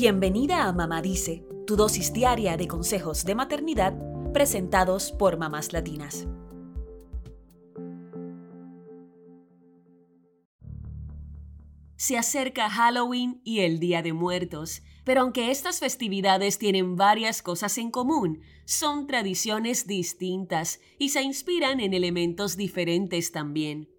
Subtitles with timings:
[0.00, 3.98] Bienvenida a Mamá Dice, tu dosis diaria de consejos de maternidad
[4.32, 6.28] presentados por mamás latinas.
[11.96, 17.76] Se acerca Halloween y el Día de Muertos, pero aunque estas festividades tienen varias cosas
[17.76, 23.90] en común, son tradiciones distintas y se inspiran en elementos diferentes también.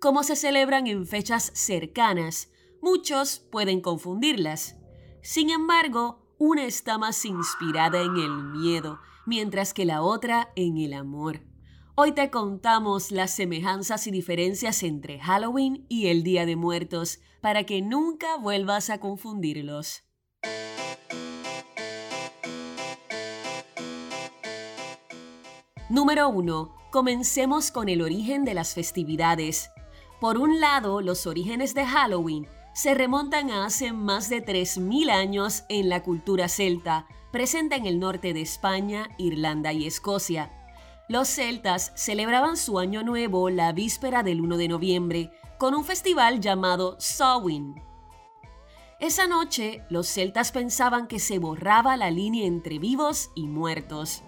[0.00, 2.48] Como se celebran en fechas cercanas,
[2.80, 4.76] muchos pueden confundirlas.
[5.22, 10.92] Sin embargo, una está más inspirada en el miedo, mientras que la otra en el
[10.94, 11.40] amor.
[11.96, 17.64] Hoy te contamos las semejanzas y diferencias entre Halloween y el Día de Muertos para
[17.64, 20.04] que nunca vuelvas a confundirlos.
[25.90, 26.74] Número 1.
[26.92, 29.70] Comencemos con el origen de las festividades.
[30.20, 32.46] Por un lado, los orígenes de Halloween
[32.78, 37.98] se remontan a hace más de 3.000 años en la cultura celta, presente en el
[37.98, 40.52] norte de España, Irlanda y Escocia.
[41.08, 46.38] Los celtas celebraban su año nuevo la víspera del 1 de noviembre con un festival
[46.38, 47.82] llamado Samhain.
[49.00, 54.22] Esa noche, los celtas pensaban que se borraba la línea entre vivos y muertos.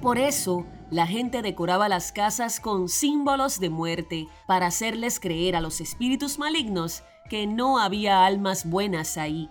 [0.00, 5.60] Por eso, la gente decoraba las casas con símbolos de muerte para hacerles creer a
[5.60, 9.48] los espíritus malignos que no había almas buenas ahí.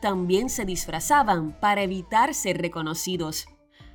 [0.00, 3.46] También se disfrazaban para evitar ser reconocidos.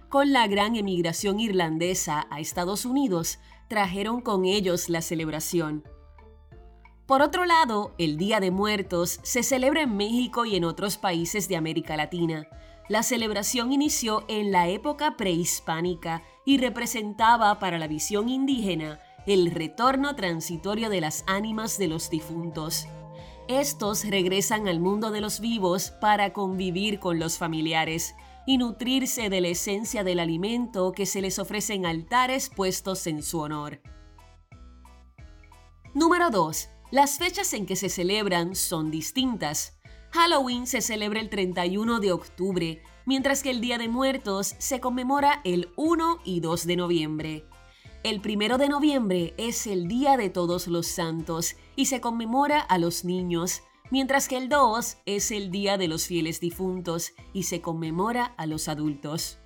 [0.10, 5.84] Con la gran emigración irlandesa a Estados Unidos, trajeron con ellos la celebración.
[7.06, 11.48] Por otro lado, el Día de Muertos se celebra en México y en otros países
[11.48, 12.48] de América Latina.
[12.90, 20.16] La celebración inició en la época prehispánica y representaba para la visión indígena el retorno
[20.16, 22.88] transitorio de las ánimas de los difuntos.
[23.48, 29.42] Estos regresan al mundo de los vivos para convivir con los familiares y nutrirse de
[29.42, 33.82] la esencia del alimento que se les ofrece en altares puestos en su honor.
[35.94, 36.70] Número 2.
[36.92, 39.80] Las fechas en que se celebran son distintas.
[40.14, 45.42] Halloween se celebra el 31 de octubre, mientras que el Día de Muertos se conmemora
[45.44, 47.46] el 1 y 2 de noviembre.
[48.04, 52.78] El primero de noviembre es el Día de Todos los Santos y se conmemora a
[52.78, 57.62] los niños, mientras que el 2 es el Día de los Fieles Difuntos y se
[57.62, 59.40] conmemora a los adultos.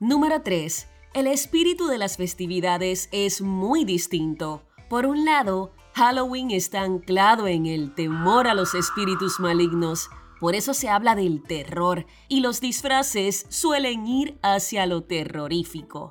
[0.00, 0.88] Número 3.
[1.14, 4.64] El espíritu de las festividades es muy distinto.
[4.90, 10.74] Por un lado, Halloween está anclado en el temor a los espíritus malignos, por eso
[10.74, 16.10] se habla del terror y los disfraces suelen ir hacia lo terrorífico.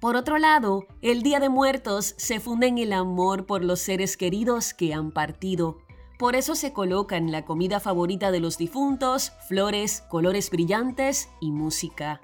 [0.00, 4.16] Por otro lado, el Día de Muertos se funda en el amor por los seres
[4.16, 5.78] queridos que han partido.
[6.18, 12.20] Por eso se colocan la comida favorita de los difuntos, flores, colores brillantes y música.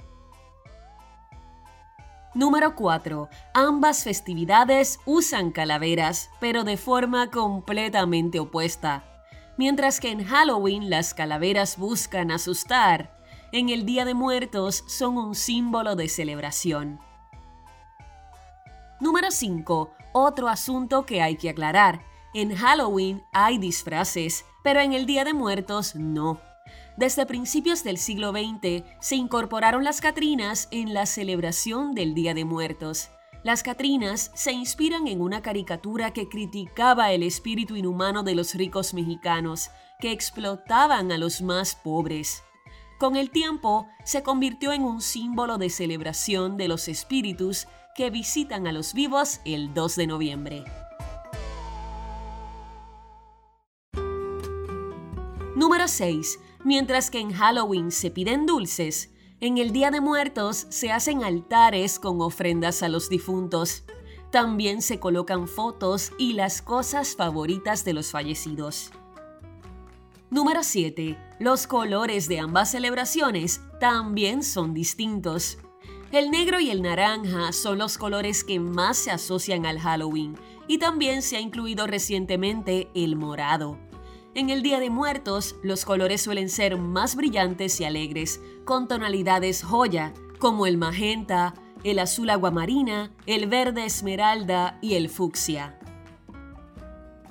[2.32, 3.28] Número 4.
[3.54, 9.04] Ambas festividades usan calaveras, pero de forma completamente opuesta.
[9.56, 13.18] Mientras que en Halloween las calaveras buscan asustar,
[13.50, 17.00] en el Día de Muertos son un símbolo de celebración.
[19.00, 19.90] Número 5.
[20.12, 22.04] Otro asunto que hay que aclarar.
[22.32, 26.40] En Halloween hay disfraces, pero en el Día de Muertos no.
[26.96, 32.44] Desde principios del siglo XX se incorporaron las Catrinas en la celebración del Día de
[32.44, 33.10] Muertos.
[33.42, 38.92] Las Catrinas se inspiran en una caricatura que criticaba el espíritu inhumano de los ricos
[38.92, 42.42] mexicanos, que explotaban a los más pobres.
[42.98, 48.66] Con el tiempo, se convirtió en un símbolo de celebración de los espíritus que visitan
[48.66, 50.64] a los vivos el 2 de noviembre.
[55.56, 56.38] Número 6.
[56.64, 59.10] Mientras que en Halloween se piden dulces,
[59.40, 63.84] en el Día de Muertos se hacen altares con ofrendas a los difuntos.
[64.30, 68.90] También se colocan fotos y las cosas favoritas de los fallecidos.
[70.28, 71.18] Número 7.
[71.38, 75.56] Los colores de ambas celebraciones también son distintos.
[76.12, 80.34] El negro y el naranja son los colores que más se asocian al Halloween
[80.68, 83.78] y también se ha incluido recientemente el morado.
[84.32, 89.64] En el Día de Muertos, los colores suelen ser más brillantes y alegres, con tonalidades
[89.64, 95.80] joya, como el magenta, el azul aguamarina, el verde esmeralda y el fucsia.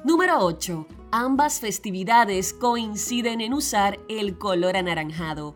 [0.04, 0.88] Número 8.
[1.12, 5.56] Ambas festividades coinciden en usar el color anaranjado.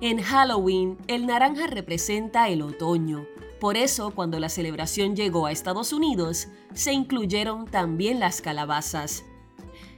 [0.00, 3.26] En Halloween, el naranja representa el otoño.
[3.60, 9.24] Por eso, cuando la celebración llegó a Estados Unidos, se incluyeron también las calabazas.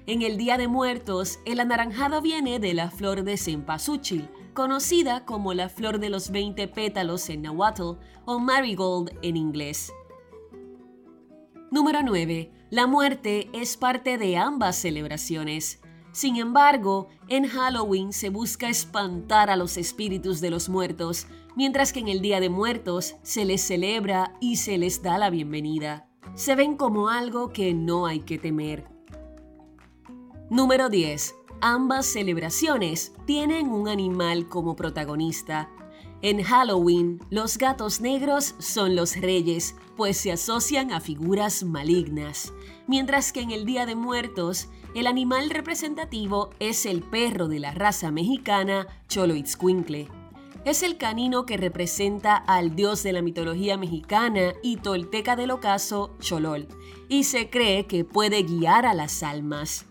[0.04, 5.54] En el Día de Muertos, el anaranjado viene de la flor de cempasúchil, conocida como
[5.54, 9.92] la flor de los 20 pétalos en nahuatl o marigold en inglés.
[11.70, 12.50] Número 9.
[12.70, 15.80] La muerte es parte de ambas celebraciones.
[16.10, 22.00] Sin embargo, en Halloween se busca espantar a los espíritus de los muertos, mientras que
[22.00, 26.08] en el Día de Muertos se les celebra y se les da la bienvenida.
[26.34, 28.91] Se ven como algo que no hay que temer.
[30.52, 31.34] Número 10.
[31.62, 35.70] Ambas celebraciones tienen un animal como protagonista.
[36.20, 42.52] En Halloween, los gatos negros son los reyes, pues se asocian a figuras malignas,
[42.86, 47.72] mientras que en el Día de Muertos, el animal representativo es el perro de la
[47.72, 50.08] raza mexicana Choloitzcuincle.
[50.66, 56.14] Es el canino que representa al dios de la mitología mexicana y tolteca del ocaso,
[56.20, 56.68] Cholol,
[57.08, 59.86] y se cree que puede guiar a las almas.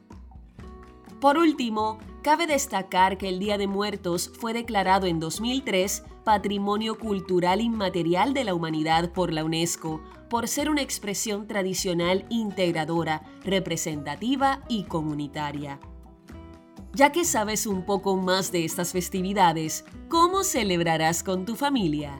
[1.21, 7.61] Por último, cabe destacar que el Día de Muertos fue declarado en 2003 Patrimonio Cultural
[7.61, 10.01] Inmaterial de la Humanidad por la UNESCO,
[10.31, 15.79] por ser una expresión tradicional integradora, representativa y comunitaria.
[16.95, 22.19] Ya que sabes un poco más de estas festividades, ¿cómo celebrarás con tu familia?